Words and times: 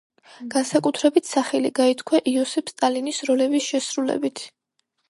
განსაკუთრებით 0.53 1.29
სახელი 1.33 1.71
გაითქვა 1.81 2.23
იოსებ 2.33 2.75
სტალინის 2.75 3.25
როლების 3.31 3.71
შესრულებით. 3.71 4.49